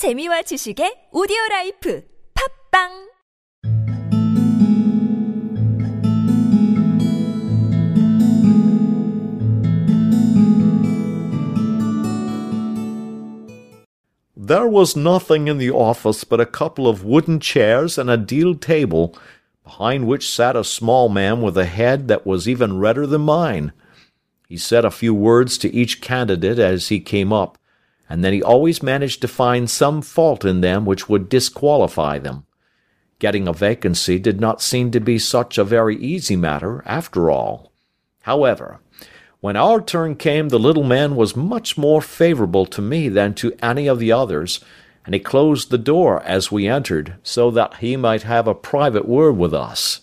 재미와 0.00 0.48
지식의 0.48 1.10
오디오 1.12 1.36
라이프 1.50 2.00
팝빵 2.32 3.10
There 14.34 14.66
was 14.66 14.96
nothing 14.96 15.48
in 15.48 15.58
the 15.58 15.68
office 15.68 16.24
but 16.24 16.40
a 16.40 16.46
couple 16.46 16.88
of 16.88 17.04
wooden 17.04 17.38
chairs 17.38 17.98
and 17.98 18.08
a 18.08 18.16
deal 18.16 18.54
table, 18.54 19.14
behind 19.62 20.08
which 20.08 20.32
sat 20.32 20.56
a 20.56 20.64
small 20.64 21.10
man 21.10 21.42
with 21.42 21.58
a 21.58 21.66
head 21.66 22.08
that 22.08 22.24
was 22.24 22.48
even 22.48 22.78
redder 22.78 23.06
than 23.06 23.28
mine. 23.28 23.72
He 24.48 24.56
said 24.56 24.86
a 24.86 24.90
few 24.90 25.12
words 25.12 25.58
to 25.58 25.68
each 25.68 26.00
candidate 26.00 26.58
as 26.58 26.88
he 26.88 27.00
came 27.00 27.34
up, 27.34 27.58
and 28.10 28.24
then 28.24 28.32
he 28.32 28.42
always 28.42 28.82
managed 28.82 29.20
to 29.20 29.28
find 29.28 29.70
some 29.70 30.02
fault 30.02 30.44
in 30.44 30.60
them 30.60 30.84
which 30.84 31.08
would 31.08 31.28
disqualify 31.28 32.18
them. 32.18 32.44
Getting 33.20 33.46
a 33.46 33.52
vacancy 33.52 34.18
did 34.18 34.40
not 34.40 34.60
seem 34.60 34.90
to 34.90 34.98
be 34.98 35.16
such 35.16 35.56
a 35.56 35.64
very 35.64 35.96
easy 35.96 36.34
matter, 36.34 36.82
after 36.84 37.30
all. 37.30 37.70
However, 38.22 38.80
when 39.40 39.54
our 39.56 39.80
turn 39.80 40.16
came 40.16 40.48
the 40.48 40.58
little 40.58 40.82
man 40.82 41.14
was 41.14 41.36
much 41.36 41.78
more 41.78 42.02
favourable 42.02 42.66
to 42.66 42.82
me 42.82 43.08
than 43.08 43.32
to 43.34 43.56
any 43.62 43.86
of 43.86 44.00
the 44.00 44.10
others, 44.10 44.58
and 45.06 45.14
he 45.14 45.20
closed 45.20 45.70
the 45.70 45.78
door 45.78 46.20
as 46.24 46.50
we 46.50 46.66
entered, 46.66 47.14
so 47.22 47.50
that 47.52 47.76
he 47.76 47.96
might 47.96 48.22
have 48.22 48.48
a 48.48 48.54
private 48.54 49.06
word 49.06 49.36
with 49.36 49.54
us. 49.54 50.00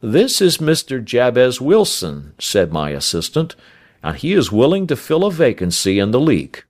This 0.00 0.40
is 0.40 0.58
Mr. 0.58 1.02
Jabez 1.02 1.60
Wilson, 1.60 2.34
said 2.40 2.72
my 2.72 2.90
assistant, 2.90 3.54
and 4.02 4.16
he 4.16 4.32
is 4.32 4.50
willing 4.50 4.88
to 4.88 4.96
fill 4.96 5.24
a 5.24 5.30
vacancy 5.30 6.00
in 6.00 6.10
the 6.10 6.20
league. 6.20 6.64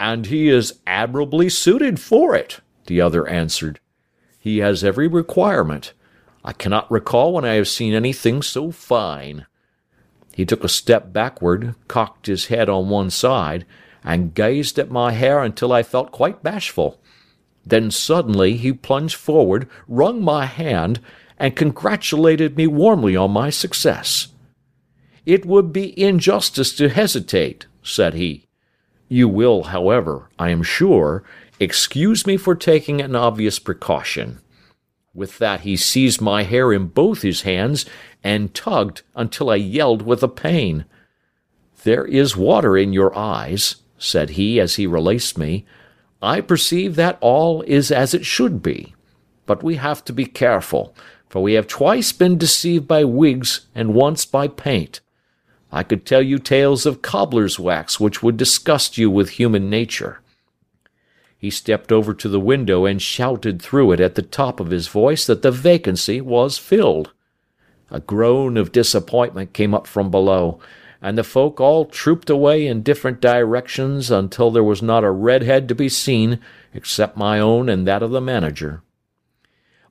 And 0.00 0.26
he 0.26 0.48
is 0.48 0.80
admirably 0.86 1.48
suited 1.48 1.98
for 1.98 2.34
it, 2.34 2.60
the 2.86 3.00
other 3.00 3.26
answered. 3.26 3.80
He 4.38 4.58
has 4.58 4.84
every 4.84 5.08
requirement. 5.08 5.92
I 6.44 6.52
cannot 6.52 6.90
recall 6.90 7.32
when 7.32 7.44
I 7.44 7.54
have 7.54 7.68
seen 7.68 7.94
anything 7.94 8.42
so 8.42 8.70
fine. 8.70 9.46
He 10.34 10.46
took 10.46 10.62
a 10.62 10.68
step 10.68 11.12
backward, 11.12 11.74
cocked 11.88 12.26
his 12.26 12.46
head 12.46 12.68
on 12.68 12.88
one 12.88 13.10
side, 13.10 13.66
and 14.04 14.34
gazed 14.34 14.78
at 14.78 14.90
my 14.90 15.12
hair 15.12 15.42
until 15.42 15.72
I 15.72 15.82
felt 15.82 16.12
quite 16.12 16.42
bashful. 16.42 17.00
Then 17.66 17.90
suddenly 17.90 18.56
he 18.56 18.72
plunged 18.72 19.16
forward, 19.16 19.68
wrung 19.86 20.22
my 20.22 20.46
hand, 20.46 21.00
and 21.38 21.56
congratulated 21.56 22.56
me 22.56 22.66
warmly 22.66 23.16
on 23.16 23.32
my 23.32 23.50
success. 23.50 24.28
It 25.26 25.44
would 25.44 25.72
be 25.72 26.00
injustice 26.00 26.74
to 26.76 26.88
hesitate, 26.88 27.66
said 27.82 28.14
he. 28.14 28.47
You 29.08 29.28
will, 29.28 29.64
however, 29.64 30.28
I 30.38 30.50
am 30.50 30.62
sure, 30.62 31.24
excuse 31.58 32.26
me 32.26 32.36
for 32.36 32.54
taking 32.54 33.00
an 33.00 33.16
obvious 33.16 33.58
precaution. 33.58 34.40
With 35.14 35.38
that 35.38 35.62
he 35.62 35.76
seized 35.76 36.20
my 36.20 36.42
hair 36.42 36.72
in 36.72 36.86
both 36.88 37.22
his 37.22 37.42
hands 37.42 37.86
and 38.22 38.54
tugged 38.54 39.02
until 39.14 39.50
I 39.50 39.56
yelled 39.56 40.02
with 40.02 40.20
the 40.20 40.28
pain. 40.28 40.84
There 41.84 42.04
is 42.04 42.36
water 42.36 42.76
in 42.76 42.92
your 42.92 43.16
eyes, 43.16 43.76
said 43.96 44.30
he 44.30 44.60
as 44.60 44.76
he 44.76 44.86
released 44.86 45.38
me. 45.38 45.64
I 46.20 46.40
perceive 46.40 46.96
that 46.96 47.18
all 47.20 47.62
is 47.62 47.90
as 47.90 48.12
it 48.14 48.26
should 48.26 48.62
be. 48.62 48.94
But 49.46 49.62
we 49.62 49.76
have 49.76 50.04
to 50.04 50.12
be 50.12 50.26
careful, 50.26 50.94
for 51.28 51.42
we 51.42 51.54
have 51.54 51.66
twice 51.66 52.12
been 52.12 52.36
deceived 52.36 52.86
by 52.86 53.04
wigs 53.04 53.66
and 53.74 53.94
once 53.94 54.26
by 54.26 54.48
paint. 54.48 55.00
I 55.70 55.82
could 55.82 56.06
tell 56.06 56.22
you 56.22 56.38
tales 56.38 56.86
of 56.86 57.02
cobbler's 57.02 57.58
wax 57.58 58.00
which 58.00 58.22
would 58.22 58.36
disgust 58.36 58.96
you 58.96 59.10
with 59.10 59.30
human 59.30 59.68
nature. 59.68 60.20
He 61.36 61.50
stepped 61.50 61.92
over 61.92 62.14
to 62.14 62.28
the 62.28 62.40
window 62.40 62.84
and 62.84 63.00
shouted 63.00 63.62
through 63.62 63.92
it 63.92 64.00
at 64.00 64.16
the 64.16 64.22
top 64.22 64.58
of 64.58 64.70
his 64.70 64.88
voice 64.88 65.26
that 65.26 65.42
the 65.42 65.52
vacancy 65.52 66.20
was 66.20 66.58
filled. 66.58 67.12
A 67.90 68.00
groan 68.00 68.56
of 68.56 68.72
disappointment 68.72 69.52
came 69.52 69.72
up 69.72 69.86
from 69.86 70.10
below, 70.10 70.58
and 71.00 71.16
the 71.16 71.22
folk 71.22 71.60
all 71.60 71.84
trooped 71.84 72.28
away 72.28 72.66
in 72.66 72.82
different 72.82 73.20
directions 73.20 74.10
until 74.10 74.50
there 74.50 74.64
was 74.64 74.82
not 74.82 75.04
a 75.04 75.10
red 75.10 75.42
head 75.42 75.68
to 75.68 75.74
be 75.74 75.88
seen 75.88 76.40
except 76.74 77.16
my 77.16 77.38
own 77.38 77.68
and 77.68 77.86
that 77.86 78.02
of 78.02 78.10
the 78.10 78.20
manager. 78.20 78.82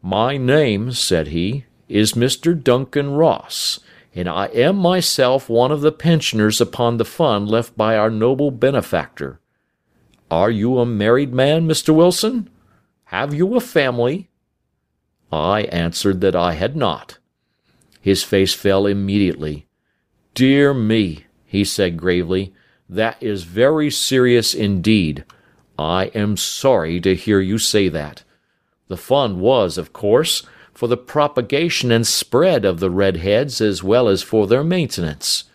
My 0.02 0.38
name, 0.38 0.92
said 0.92 1.28
he, 1.28 1.66
is 1.88 2.14
Mr. 2.14 2.62
Duncan 2.62 3.12
Ross, 3.12 3.80
and 4.16 4.28
I 4.28 4.48
am 4.48 4.78
myself 4.78 5.50
one 5.50 5.72
of 5.72 5.82
the 5.82 5.92
pensioners 5.92 6.60
upon 6.60 6.98
the 6.98 7.06
fund 7.06 7.48
left 7.48 7.78
by 7.78 7.98
our 7.98 8.10
noble 8.10 8.52
benefactor. 8.52 9.40
Are 10.30 10.52
you 10.52 10.80
a 10.80 10.86
married 10.86 11.34
man, 11.34 11.68
Mr. 11.68 11.94
Wilson? 11.94 12.50
Have 13.06 13.34
you 13.34 13.56
a 13.56 13.62
family? 13.62 14.30
I 15.32 15.62
answered 15.64 16.22
that 16.22 16.36
I 16.36 16.54
had 16.54 16.76
not. 16.76 17.20
His 18.02 18.24
face 18.24 18.54
fell 18.54 18.86
immediately. 18.86 19.68
Dear 20.34 20.74
me, 20.74 21.26
he 21.46 21.64
said 21.64 21.98
gravely, 21.98 22.54
that 22.90 23.22
is 23.22 23.44
very 23.44 23.90
serious 23.90 24.54
indeed. 24.54 25.26
I 25.78 26.06
am 26.16 26.38
sorry 26.38 27.00
to 27.02 27.16
hear 27.16 27.40
you 27.40 27.58
say 27.58 27.90
that. 27.90 28.24
The 28.88 28.98
fund 28.98 29.40
was, 29.40 29.78
of 29.78 29.94
course, 29.94 30.44
for 30.78 30.88
the 30.88 30.96
propagation 30.96 31.92
and 31.92 32.06
spread 32.06 32.64
of 32.64 32.80
the 32.80 32.92
redheads 32.92 33.60
as 33.60 33.84
well 33.84 34.08
as 34.08 34.22
for 34.22 34.46
their 34.46 34.64
maintenance. 34.64 35.46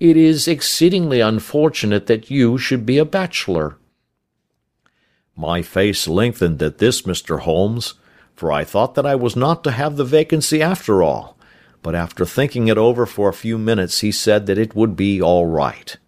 It 0.00 0.16
is 0.16 0.48
exceedingly 0.48 1.20
unfortunate 1.20 2.06
that 2.06 2.30
you 2.30 2.56
should 2.56 2.86
be 2.86 2.96
a 2.96 3.04
bachelor. 3.04 3.76
My 5.36 5.60
face 5.60 6.08
lengthened 6.08 6.62
at 6.62 6.78
this, 6.78 7.02
Mr. 7.02 7.40
Holmes, 7.40 7.92
for 8.34 8.50
I 8.50 8.64
thought 8.64 8.94
that 8.94 9.04
I 9.04 9.14
was 9.14 9.36
not 9.36 9.62
to 9.64 9.72
have 9.72 9.96
the 9.96 10.06
vacancy 10.06 10.62
after 10.62 11.02
all, 11.02 11.36
but 11.82 11.94
after 11.94 12.24
thinking 12.24 12.68
it 12.68 12.78
over 12.78 13.04
for 13.04 13.28
a 13.28 13.34
few 13.34 13.58
minutes 13.58 14.00
he 14.00 14.10
said 14.10 14.46
that 14.46 14.56
it 14.56 14.74
would 14.74 14.96
be 14.96 15.20
all 15.20 15.44
right. 15.44 15.98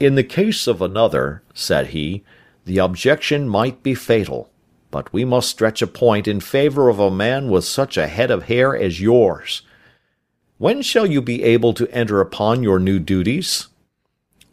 In 0.00 0.16
the 0.16 0.24
case 0.24 0.66
of 0.66 0.82
another, 0.82 1.44
said 1.54 1.88
he, 1.88 2.24
the 2.64 2.78
objection 2.78 3.48
might 3.48 3.84
be 3.84 3.94
fatal, 3.94 4.50
but 4.90 5.12
we 5.12 5.24
must 5.24 5.50
stretch 5.50 5.82
a 5.82 5.86
point 5.86 6.26
in 6.26 6.40
favour 6.40 6.88
of 6.88 6.98
a 6.98 7.10
man 7.10 7.50
with 7.50 7.64
such 7.64 7.96
a 7.96 8.06
head 8.06 8.30
of 8.30 8.44
hair 8.44 8.76
as 8.76 9.00
yours. 9.00 9.62
When 10.56 10.82
shall 10.82 11.06
you 11.06 11.22
be 11.22 11.42
able 11.42 11.74
to 11.74 11.88
enter 11.92 12.20
upon 12.20 12.62
your 12.62 12.78
new 12.78 12.98
duties? 12.98 13.68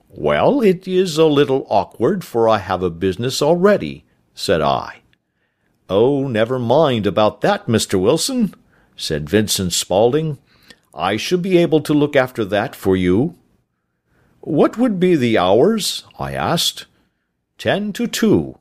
Well, 0.09 0.61
it 0.61 0.87
is 0.87 1.17
a 1.17 1.25
little 1.25 1.65
awkward, 1.69 2.23
for 2.23 2.47
I 2.47 2.59
have 2.59 2.83
a 2.83 2.89
business 2.89 3.41
already, 3.41 4.05
said 4.33 4.61
I. 4.61 5.01
Oh, 5.89 6.27
never 6.27 6.57
mind 6.57 7.05
about 7.05 7.41
that, 7.41 7.67
Mr. 7.67 7.99
Wilson, 7.99 8.53
said 8.95 9.29
Vincent 9.29 9.73
Spaulding. 9.73 10.37
I 10.93 11.17
should 11.17 11.41
be 11.41 11.57
able 11.57 11.81
to 11.81 11.93
look 11.93 12.15
after 12.15 12.45
that 12.45 12.75
for 12.75 12.95
you. 12.95 13.35
What 14.39 14.77
would 14.77 14.99
be 14.99 15.15
the 15.15 15.37
hours? 15.37 16.03
I 16.17 16.33
asked. 16.33 16.85
Ten 17.57 17.91
to 17.93 18.07
two. 18.07 18.57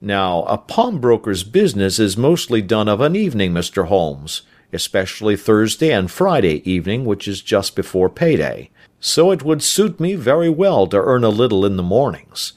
Now, 0.00 0.44
a 0.44 0.56
pawnbroker's 0.56 1.44
business 1.44 1.98
is 1.98 2.16
mostly 2.16 2.62
done 2.62 2.88
of 2.88 3.00
an 3.00 3.14
evening, 3.14 3.52
Mr. 3.52 3.86
Holmes, 3.86 4.42
especially 4.72 5.36
Thursday 5.36 5.92
and 5.92 6.10
Friday 6.10 6.68
evening, 6.70 7.04
which 7.04 7.28
is 7.28 7.42
just 7.42 7.76
before 7.76 8.08
payday 8.08 8.70
so 9.00 9.30
it 9.30 9.42
would 9.42 9.62
suit 9.62 9.98
me 9.98 10.14
very 10.14 10.50
well 10.50 10.86
to 10.86 11.02
earn 11.02 11.24
a 11.24 11.30
little 11.30 11.64
in 11.64 11.76
the 11.76 11.82
mornings. 11.82 12.52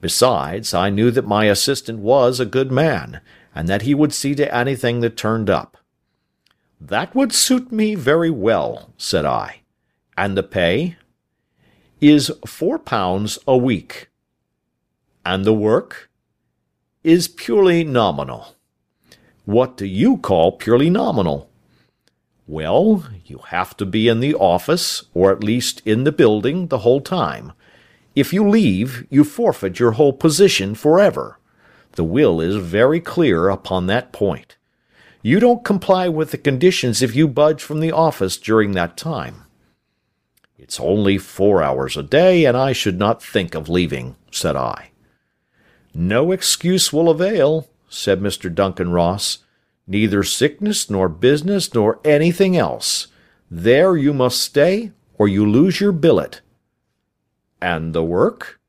Besides, 0.00 0.74
I 0.74 0.88
knew 0.88 1.10
that 1.10 1.26
my 1.26 1.44
assistant 1.44 1.98
was 1.98 2.40
a 2.40 2.46
good 2.46 2.72
man, 2.72 3.20
and 3.54 3.68
that 3.68 3.82
he 3.82 3.94
would 3.94 4.14
see 4.14 4.34
to 4.36 4.52
anything 4.54 5.00
that 5.00 5.16
turned 5.16 5.50
up. 5.50 5.76
That 6.80 7.14
would 7.14 7.32
suit 7.32 7.70
me 7.70 7.94
very 7.94 8.30
well, 8.30 8.92
said 8.96 9.26
I. 9.26 9.60
And 10.16 10.36
the 10.36 10.42
pay? 10.42 10.96
Is 12.00 12.32
four 12.46 12.78
pounds 12.78 13.38
a 13.46 13.56
week. 13.56 14.08
And 15.24 15.44
the 15.44 15.52
work? 15.52 16.10
Is 17.04 17.26
purely 17.26 17.82
nominal. 17.82 18.54
What 19.44 19.76
do 19.76 19.86
you 19.86 20.18
call 20.18 20.52
purely 20.52 20.88
nominal? 20.88 21.50
Well, 22.46 23.08
you 23.26 23.38
have 23.48 23.76
to 23.78 23.84
be 23.84 24.06
in 24.06 24.20
the 24.20 24.36
office, 24.36 25.02
or 25.12 25.32
at 25.32 25.42
least 25.42 25.82
in 25.84 26.04
the 26.04 26.12
building, 26.12 26.68
the 26.68 26.78
whole 26.78 27.00
time. 27.00 27.54
If 28.14 28.32
you 28.32 28.48
leave, 28.48 29.04
you 29.10 29.24
forfeit 29.24 29.80
your 29.80 29.92
whole 29.92 30.12
position 30.12 30.76
forever. 30.76 31.40
The 31.92 32.04
will 32.04 32.40
is 32.40 32.54
very 32.54 33.00
clear 33.00 33.48
upon 33.48 33.88
that 33.88 34.12
point. 34.12 34.56
You 35.22 35.40
don't 35.40 35.64
comply 35.64 36.08
with 36.08 36.30
the 36.30 36.38
conditions 36.38 37.02
if 37.02 37.16
you 37.16 37.26
budge 37.26 37.64
from 37.64 37.80
the 37.80 37.90
office 37.90 38.36
during 38.36 38.72
that 38.72 38.96
time. 38.96 39.46
It's 40.56 40.78
only 40.78 41.18
four 41.18 41.64
hours 41.64 41.96
a 41.96 42.04
day, 42.04 42.44
and 42.44 42.56
I 42.56 42.72
should 42.72 43.00
not 43.00 43.20
think 43.20 43.56
of 43.56 43.68
leaving, 43.68 44.14
said 44.30 44.54
I. 44.54 44.91
No 45.94 46.32
excuse 46.32 46.92
will 46.92 47.08
avail, 47.10 47.68
said 47.88 48.20
Mr. 48.20 48.52
Duncan 48.52 48.92
Ross 48.92 49.38
neither 49.86 50.22
sickness 50.22 50.88
nor 50.88 51.08
business 51.08 51.74
nor 51.74 52.00
anything 52.04 52.56
else. 52.56 53.08
There 53.50 53.96
you 53.96 54.14
must 54.14 54.40
stay, 54.40 54.92
or 55.18 55.28
you 55.28 55.48
lose 55.48 55.80
your 55.80 55.92
billet. 55.92 56.40
And 57.60 57.92
the 57.92 58.04
work? 58.04 58.60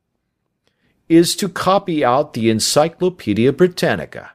is 1.10 1.36
to 1.36 1.50
copy 1.50 2.04
out 2.04 2.34
the 2.34 2.50
Encyclopaedia 2.50 3.54
Britannica. 3.54 4.32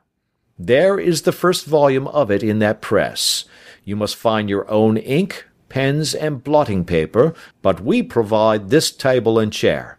There 0.58 0.98
is 0.98 1.22
the 1.22 1.32
first 1.32 1.66
volume 1.66 2.06
of 2.08 2.30
it 2.30 2.42
in 2.42 2.58
that 2.60 2.80
press. 2.80 3.46
You 3.84 3.96
must 3.96 4.14
find 4.16 4.48
your 4.48 4.70
own 4.70 4.96
ink, 4.96 5.46
pens, 5.68 6.14
and 6.14 6.44
blotting 6.44 6.84
paper, 6.84 7.34
but 7.62 7.80
we 7.80 8.02
provide 8.02 8.68
this 8.68 8.92
table 8.92 9.38
and 9.38 9.52
chair. 9.52 9.98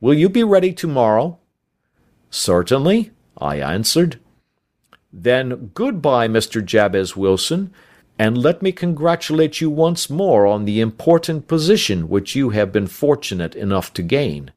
Will 0.00 0.14
you 0.14 0.28
be 0.28 0.44
ready 0.44 0.72
tomorrow? 0.72 1.38
Certainly, 2.30 3.10
I 3.36 3.56
answered. 3.60 4.20
Then 5.12 5.70
good-bye, 5.74 6.28
Mr. 6.28 6.64
Jabez 6.64 7.16
Wilson, 7.16 7.72
and 8.18 8.38
let 8.38 8.62
me 8.62 8.70
congratulate 8.70 9.60
you 9.60 9.70
once 9.70 10.08
more 10.08 10.46
on 10.46 10.64
the 10.64 10.80
important 10.80 11.48
position 11.48 12.08
which 12.08 12.36
you 12.36 12.50
have 12.50 12.70
been 12.70 12.86
fortunate 12.86 13.56
enough 13.56 13.92
to 13.94 14.02
gain. 14.02 14.52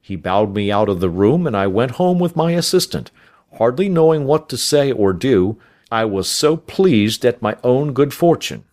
He 0.00 0.16
bowed 0.16 0.54
me 0.54 0.70
out 0.70 0.88
of 0.88 1.00
the 1.00 1.10
room, 1.10 1.46
and 1.46 1.56
I 1.56 1.66
went 1.66 1.92
home 1.92 2.18
with 2.18 2.36
my 2.36 2.52
assistant, 2.52 3.10
hardly 3.56 3.88
knowing 3.88 4.24
what 4.24 4.48
to 4.50 4.56
say 4.56 4.92
or 4.92 5.12
do, 5.12 5.58
I 5.90 6.04
was 6.04 6.28
so 6.28 6.56
pleased 6.56 7.24
at 7.24 7.40
my 7.40 7.56
own 7.62 7.92
good 7.92 8.12
fortune. 8.12 8.64